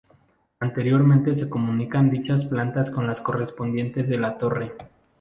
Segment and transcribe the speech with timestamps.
[0.63, 4.73] Interiormente se comunican dichas plantas con las correspondientes de la torre.